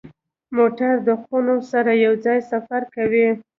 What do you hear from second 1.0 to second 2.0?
د خونو سره